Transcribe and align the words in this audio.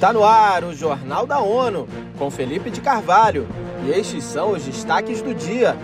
Está 0.00 0.14
no 0.14 0.24
ar 0.24 0.64
o 0.64 0.74
Jornal 0.74 1.26
da 1.26 1.40
ONU, 1.40 1.86
com 2.18 2.30
Felipe 2.30 2.70
de 2.70 2.80
Carvalho. 2.80 3.46
E 3.84 3.90
estes 3.90 4.24
são 4.24 4.52
os 4.52 4.64
destaques 4.64 5.20
do 5.20 5.34
dia. 5.34 5.76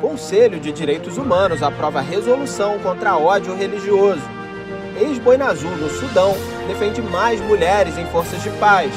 Conselho 0.00 0.60
de 0.60 0.70
Direitos 0.70 1.18
Humanos 1.18 1.64
aprova 1.64 2.00
resolução 2.00 2.78
contra 2.78 3.18
ódio 3.18 3.56
religioso. 3.56 4.22
Ex-Boina 5.00 5.46
Azul 5.46 5.72
no 5.78 5.90
Sudão 5.90 6.32
defende 6.68 7.02
mais 7.02 7.40
mulheres 7.40 7.98
em 7.98 8.06
forças 8.06 8.40
de 8.40 8.50
paz. 8.50 8.92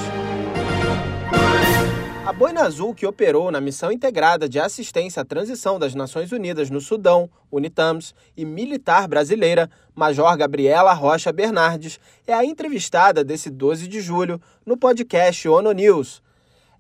A 2.29 2.31
Boina 2.31 2.61
Azul, 2.61 2.93
que 2.93 3.07
operou 3.07 3.49
na 3.49 3.59
Missão 3.59 3.91
Integrada 3.91 4.47
de 4.47 4.59
Assistência 4.59 5.23
à 5.23 5.25
Transição 5.25 5.79
das 5.79 5.95
Nações 5.95 6.31
Unidas 6.31 6.69
no 6.69 6.79
Sudão, 6.79 7.27
UNITAMS, 7.51 8.13
e 8.37 8.45
militar 8.45 9.07
brasileira, 9.07 9.67
Major 9.95 10.37
Gabriela 10.37 10.93
Rocha 10.93 11.33
Bernardes, 11.33 11.99
é 12.27 12.33
a 12.35 12.45
entrevistada 12.45 13.23
desse 13.23 13.49
12 13.49 13.87
de 13.87 13.99
julho 13.99 14.39
no 14.63 14.77
podcast 14.77 15.49
ONU 15.49 15.71
News. 15.71 16.21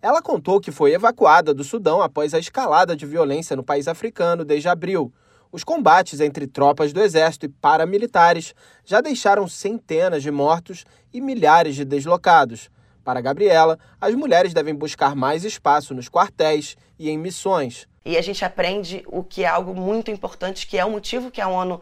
Ela 0.03 0.21
contou 0.21 0.61
que 0.61 0.71
foi 0.71 0.93
evacuada 0.93 1.51
do 1.51 1.63
Sudão 1.63 1.99
após 1.99 2.35
a 2.35 2.39
escalada 2.39 2.95
de 2.95 3.07
violência 3.07 3.55
no 3.55 3.63
país 3.63 3.87
africano 3.87 4.45
desde 4.45 4.69
abril. 4.69 5.11
Os 5.51 5.63
combates 5.63 6.19
entre 6.19 6.45
tropas 6.45 6.93
do 6.93 7.01
exército 7.01 7.47
e 7.47 7.49
paramilitares 7.49 8.53
já 8.85 9.01
deixaram 9.01 9.47
centenas 9.47 10.21
de 10.21 10.29
mortos 10.29 10.85
e 11.11 11.19
milhares 11.19 11.75
de 11.75 11.83
deslocados. 11.83 12.69
Para 13.09 13.21
Gabriela, 13.21 13.79
as 13.99 14.13
mulheres 14.13 14.53
devem 14.53 14.75
buscar 14.75 15.15
mais 15.15 15.43
espaço 15.43 15.95
nos 15.95 16.07
quartéis 16.07 16.77
e 16.99 17.09
em 17.09 17.17
missões. 17.17 17.87
E 18.05 18.15
a 18.15 18.21
gente 18.21 18.45
aprende 18.45 19.03
o 19.07 19.23
que 19.23 19.43
é 19.43 19.47
algo 19.47 19.73
muito 19.73 20.11
importante, 20.11 20.67
que 20.67 20.77
é 20.77 20.85
o 20.85 20.91
motivo 20.91 21.31
que 21.31 21.41
a 21.41 21.47
ONU 21.47 21.81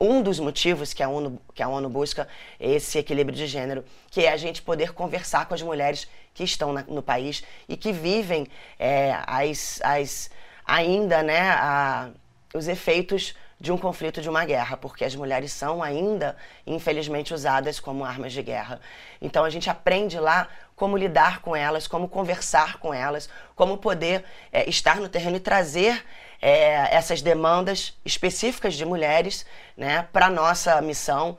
um 0.00 0.22
dos 0.22 0.38
motivos 0.38 0.92
que 0.92 1.02
a, 1.02 1.08
ONU, 1.08 1.40
que 1.52 1.60
a 1.60 1.68
ONU 1.68 1.88
busca 1.88 2.28
esse 2.60 2.98
equilíbrio 2.98 3.36
de 3.36 3.48
gênero, 3.48 3.84
que 4.12 4.24
é 4.24 4.32
a 4.32 4.36
gente 4.36 4.62
poder 4.62 4.92
conversar 4.92 5.46
com 5.46 5.54
as 5.54 5.62
mulheres 5.62 6.06
que 6.32 6.44
estão 6.44 6.72
na, 6.72 6.84
no 6.84 7.02
país 7.02 7.42
e 7.68 7.76
que 7.76 7.92
vivem 7.92 8.46
é, 8.78 9.18
as, 9.26 9.80
as, 9.82 10.30
ainda 10.64 11.20
né, 11.20 11.50
a, 11.50 12.10
os 12.54 12.68
efeitos 12.68 13.34
de 13.60 13.70
um 13.70 13.76
conflito, 13.76 14.22
de 14.22 14.28
uma 14.28 14.44
guerra, 14.44 14.76
porque 14.76 15.04
as 15.04 15.14
mulheres 15.14 15.52
são 15.52 15.82
ainda, 15.82 16.34
infelizmente, 16.66 17.34
usadas 17.34 17.78
como 17.78 18.04
armas 18.04 18.32
de 18.32 18.42
guerra. 18.42 18.80
Então 19.20 19.44
a 19.44 19.50
gente 19.50 19.68
aprende 19.68 20.18
lá 20.18 20.48
como 20.74 20.96
lidar 20.96 21.42
com 21.42 21.54
elas, 21.54 21.86
como 21.86 22.08
conversar 22.08 22.78
com 22.78 22.94
elas, 22.94 23.28
como 23.54 23.76
poder 23.76 24.24
é, 24.50 24.66
estar 24.66 24.96
no 24.96 25.10
terreno 25.10 25.36
e 25.36 25.40
trazer 25.40 26.02
é, 26.40 26.96
essas 26.96 27.20
demandas 27.20 27.98
específicas 28.02 28.74
de 28.74 28.86
mulheres 28.86 29.44
né, 29.76 30.08
para 30.10 30.26
a 30.26 30.30
nossa 30.30 30.80
missão. 30.80 31.36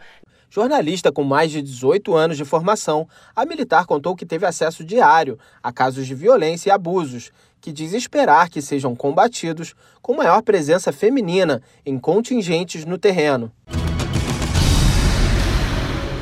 Jornalista 0.54 1.14
com 1.14 1.24
mais 1.24 1.50
de 1.50 1.62
18 1.62 2.14
anos 2.14 2.36
de 2.36 2.44
formação, 2.44 3.08
a 3.34 3.46
militar 3.46 3.86
contou 3.86 4.18
que 4.18 4.26
teve 4.26 4.46
acesso 4.46 4.84
diário 4.84 5.40
a 5.64 5.72
casos 5.72 6.06
de 6.06 6.14
violência 6.14 6.68
e 6.68 6.72
abusos 6.74 7.32
que 7.62 7.72
diz 7.72 7.94
esperar 7.94 8.50
que 8.50 8.62
sejam 8.62 8.94
combatidos 8.94 9.74
com 10.02 10.14
maior 10.14 10.42
presença 10.42 10.92
feminina 10.92 11.62
em 11.86 11.98
contingentes 11.98 12.84
no 12.84 12.98
terreno. 12.98 13.50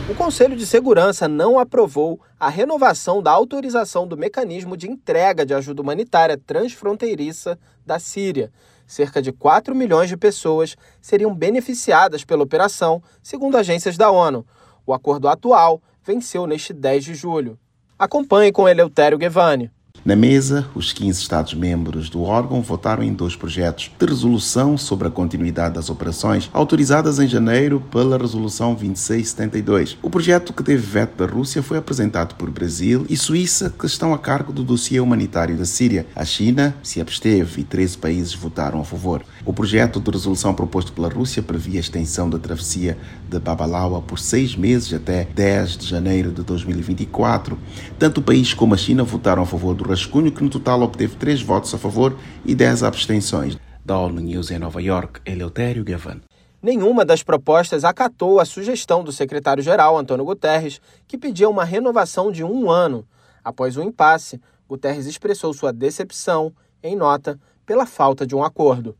O 0.07 0.13
Conselho 0.13 0.55
de 0.55 0.65
Segurança 0.65 1.27
não 1.27 1.57
aprovou 1.57 2.19
a 2.39 2.49
renovação 2.49 3.23
da 3.23 3.31
autorização 3.31 4.07
do 4.07 4.15
mecanismo 4.15 4.77
de 4.77 4.87
entrega 4.87 5.43
de 5.43 5.55
ajuda 5.55 5.81
humanitária 5.81 6.37
transfronteiriça 6.37 7.57
da 7.83 7.97
Síria. 7.97 8.51
Cerca 8.89 9.21
de 9.21 9.31
4 9.31 9.75
milhões 9.75 10.09
de 10.09 10.17
pessoas 10.17 10.75
seriam 10.99 11.31
beneficiadas 11.31 12.25
pela 12.25 12.41
operação, 12.41 13.03
segundo 13.21 13.55
agências 13.55 13.95
da 13.95 14.09
ONU. 14.09 14.43
O 14.83 14.95
acordo 14.95 15.27
atual 15.27 15.79
venceu 16.03 16.47
neste 16.47 16.73
10 16.73 17.03
de 17.03 17.13
julho. 17.13 17.59
Acompanhe 17.99 18.51
com 18.51 18.67
Eleutério 18.67 19.19
Guevani. 19.19 19.69
Na 20.05 20.15
mesa, 20.15 20.65
os 20.73 20.93
15 20.93 21.19
Estados-membros 21.19 22.09
do 22.09 22.21
órgão 22.23 22.61
votaram 22.61 23.03
em 23.03 23.13
dois 23.13 23.35
projetos 23.35 23.91
de 23.99 24.05
resolução 24.05 24.77
sobre 24.77 25.09
a 25.09 25.11
continuidade 25.11 25.75
das 25.75 25.89
operações, 25.89 26.49
autorizadas 26.53 27.19
em 27.19 27.27
janeiro 27.27 27.83
pela 27.91 28.17
Resolução 28.17 28.73
2672. 28.73 29.97
O 30.01 30.09
projeto, 30.09 30.53
que 30.53 30.63
teve 30.63 30.81
veto 30.81 31.17
da 31.17 31.29
Rússia, 31.29 31.61
foi 31.61 31.77
apresentado 31.77 32.35
por 32.35 32.49
Brasil 32.49 33.05
e 33.09 33.17
Suíça, 33.17 33.73
que 33.77 33.85
estão 33.85 34.13
a 34.13 34.17
cargo 34.17 34.53
do 34.53 34.63
dossiê 34.63 35.01
humanitário 35.01 35.57
da 35.57 35.65
Síria. 35.65 36.07
A 36.15 36.23
China 36.23 36.73
se 36.81 37.01
absteve 37.01 37.61
e 37.61 37.63
13 37.65 37.97
países 37.97 38.33
votaram 38.33 38.79
a 38.79 38.85
favor. 38.85 39.21
O 39.45 39.51
projeto 39.51 39.99
de 39.99 40.11
resolução 40.11 40.53
proposto 40.53 40.93
pela 40.93 41.09
Rússia 41.09 41.43
previa 41.43 41.79
a 41.79 41.81
extensão 41.81 42.29
da 42.29 42.39
travessia 42.39 42.97
de 43.29 43.39
Babalawa 43.39 44.01
por 44.01 44.17
seis 44.17 44.55
meses 44.55 44.93
até 44.93 45.27
10 45.35 45.77
de 45.77 45.87
janeiro 45.87 46.31
de 46.31 46.41
2024. 46.41 47.57
Tanto 47.97 48.19
o 48.19 48.23
país 48.23 48.53
como 48.53 48.73
a 48.73 48.77
China 48.77 49.03
votaram 49.03 49.43
a 49.43 49.45
favor 49.45 49.75
do 49.75 49.88
rascunho, 49.89 50.31
que 50.31 50.43
no 50.43 50.49
total 50.49 50.81
obteve 50.81 51.15
3 51.15 51.41
votos 51.41 51.73
a 51.73 51.77
favor 51.77 52.17
e 52.45 52.55
10 52.55 52.83
abstenções. 52.83 53.57
Da 53.83 53.97
ONU 53.97 54.21
News 54.21 54.51
em 54.51 54.59
Nova 54.59 54.81
York, 54.81 55.19
Eleutério 55.25 55.83
Gavan. 55.83 56.21
Nenhuma 56.61 57.05
das 57.05 57.23
propostas 57.23 57.83
acatou 57.83 58.39
a 58.39 58.45
sugestão 58.45 59.03
do 59.03 59.11
secretário-geral, 59.11 59.97
Antônio 59.97 60.25
Guterres, 60.25 60.79
que 61.07 61.17
pedia 61.17 61.49
uma 61.49 61.63
renovação 61.63 62.31
de 62.31 62.43
um 62.43 62.69
ano. 62.69 63.07
Após 63.43 63.77
o 63.77 63.81
impasse, 63.81 64.39
Guterres 64.67 65.05
expressou 65.05 65.53
sua 65.53 65.73
decepção, 65.73 66.53
em 66.83 66.95
nota, 66.95 67.39
pela 67.65 67.85
falta 67.85 68.27
de 68.27 68.35
um 68.35 68.43
acordo. 68.43 68.95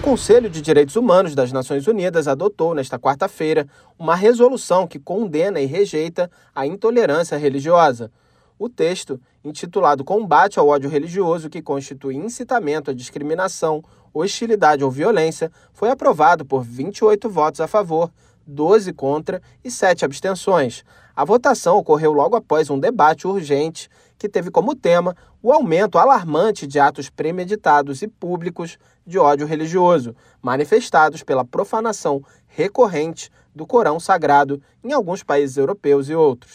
O 0.00 0.02
Conselho 0.02 0.48
de 0.48 0.62
Direitos 0.62 0.96
Humanos 0.96 1.34
das 1.34 1.52
Nações 1.52 1.86
Unidas 1.86 2.26
adotou 2.26 2.74
nesta 2.74 2.98
quarta-feira 2.98 3.68
uma 3.98 4.16
resolução 4.16 4.86
que 4.86 4.98
condena 4.98 5.60
e 5.60 5.66
rejeita 5.66 6.30
a 6.54 6.66
intolerância 6.66 7.36
religiosa. 7.36 8.10
O 8.58 8.66
texto, 8.66 9.20
intitulado 9.44 10.02
Combate 10.02 10.58
ao 10.58 10.68
ódio 10.68 10.88
religioso, 10.88 11.50
que 11.50 11.60
constitui 11.60 12.16
incitamento 12.16 12.90
à 12.90 12.94
discriminação, 12.94 13.84
hostilidade 14.14 14.82
ou 14.82 14.90
violência, 14.90 15.52
foi 15.70 15.90
aprovado 15.90 16.46
por 16.46 16.64
28 16.64 17.28
votos 17.28 17.60
a 17.60 17.66
favor, 17.66 18.10
12 18.46 18.94
contra 18.94 19.42
e 19.62 19.70
7 19.70 20.06
abstenções. 20.06 20.82
A 21.14 21.26
votação 21.26 21.76
ocorreu 21.76 22.12
logo 22.14 22.36
após 22.36 22.70
um 22.70 22.78
debate 22.78 23.28
urgente 23.28 23.90
que 24.20 24.28
teve 24.28 24.50
como 24.50 24.76
tema 24.76 25.16
o 25.42 25.50
aumento 25.50 25.96
alarmante 25.96 26.66
de 26.66 26.78
atos 26.78 27.08
premeditados 27.08 28.02
e 28.02 28.06
públicos 28.06 28.78
de 29.06 29.18
ódio 29.18 29.46
religioso, 29.46 30.14
manifestados 30.42 31.22
pela 31.22 31.42
profanação 31.42 32.22
recorrente 32.46 33.30
do 33.54 33.66
Corão 33.66 33.98
Sagrado 33.98 34.60
em 34.84 34.92
alguns 34.92 35.22
países 35.22 35.56
europeus 35.56 36.10
e 36.10 36.14
outros. 36.14 36.52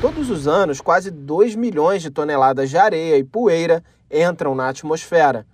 Todos 0.00 0.30
os 0.30 0.46
anos, 0.46 0.80
quase 0.80 1.10
2 1.10 1.56
milhões 1.56 2.00
de 2.00 2.10
toneladas 2.10 2.70
de 2.70 2.78
areia 2.78 3.18
e 3.18 3.24
poeira 3.24 3.82
entram 4.08 4.54
na 4.54 4.68
atmosfera. 4.68 5.44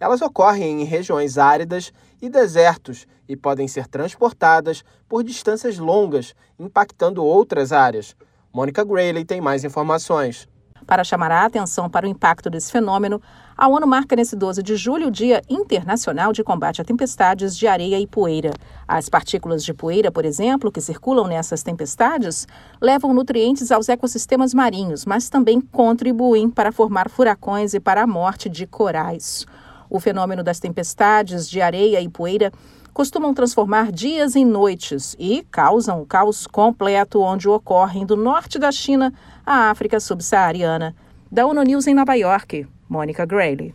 Elas 0.00 0.22
ocorrem 0.22 0.80
em 0.80 0.84
regiões 0.84 1.36
áridas 1.36 1.92
e 2.22 2.30
desertos 2.30 3.06
e 3.28 3.36
podem 3.36 3.68
ser 3.68 3.86
transportadas 3.86 4.82
por 5.06 5.22
distâncias 5.22 5.78
longas, 5.78 6.34
impactando 6.58 7.22
outras 7.22 7.70
áreas. 7.70 8.16
Mônica 8.54 8.84
Grayley 8.84 9.24
tem 9.24 9.40
mais 9.40 9.64
informações. 9.64 10.48
Para 10.86 11.02
chamar 11.02 11.32
a 11.32 11.44
atenção 11.44 11.90
para 11.90 12.06
o 12.06 12.08
impacto 12.08 12.48
desse 12.48 12.70
fenômeno, 12.70 13.20
a 13.56 13.66
ONU 13.66 13.84
marca 13.84 14.14
nesse 14.14 14.36
12 14.36 14.62
de 14.62 14.76
julho 14.76 15.08
o 15.08 15.10
Dia 15.10 15.42
Internacional 15.50 16.32
de 16.32 16.44
Combate 16.44 16.80
a 16.80 16.84
Tempestades 16.84 17.56
de 17.56 17.66
Areia 17.66 17.98
e 17.98 18.06
Poeira. 18.06 18.52
As 18.86 19.08
partículas 19.08 19.64
de 19.64 19.74
poeira, 19.74 20.12
por 20.12 20.24
exemplo, 20.24 20.70
que 20.70 20.80
circulam 20.80 21.26
nessas 21.26 21.64
tempestades, 21.64 22.46
levam 22.80 23.12
nutrientes 23.12 23.72
aos 23.72 23.88
ecossistemas 23.88 24.54
marinhos, 24.54 25.04
mas 25.04 25.28
também 25.28 25.60
contribuem 25.60 26.48
para 26.48 26.70
formar 26.70 27.10
furacões 27.10 27.74
e 27.74 27.80
para 27.80 28.02
a 28.02 28.06
morte 28.06 28.48
de 28.48 28.68
corais. 28.68 29.46
O 29.88 30.00
fenômeno 30.00 30.42
das 30.42 30.58
tempestades 30.58 31.48
de 31.48 31.60
areia 31.60 32.00
e 32.00 32.08
poeira 32.08 32.52
costumam 32.92 33.34
transformar 33.34 33.90
dias 33.90 34.36
em 34.36 34.44
noites 34.44 35.16
e 35.18 35.44
causam 35.50 36.00
o 36.00 36.06
caos 36.06 36.46
completo 36.46 37.20
onde 37.20 37.48
ocorrem 37.48 38.06
do 38.06 38.16
norte 38.16 38.58
da 38.58 38.70
China 38.70 39.12
à 39.44 39.70
África 39.70 39.98
subsaariana. 39.98 40.94
Da 41.30 41.44
ONU 41.44 41.62
News 41.62 41.88
em 41.88 41.94
Nova 41.94 42.14
York, 42.14 42.66
Mônica 42.88 43.26
Grayley. 43.26 43.74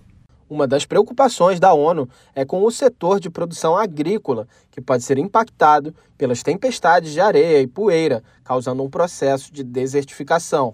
Uma 0.49 0.65
das 0.65 0.83
preocupações 0.83 1.59
da 1.59 1.73
ONU 1.73 2.09
é 2.33 2.43
com 2.43 2.63
o 2.63 2.71
setor 2.71 3.19
de 3.19 3.29
produção 3.29 3.77
agrícola, 3.77 4.47
que 4.71 4.81
pode 4.81 5.03
ser 5.03 5.19
impactado 5.19 5.93
pelas 6.17 6.41
tempestades 6.41 7.11
de 7.11 7.21
areia 7.21 7.61
e 7.61 7.67
poeira, 7.67 8.23
causando 8.43 8.81
um 8.81 8.89
processo 8.89 9.53
de 9.53 9.63
desertificação. 9.63 10.73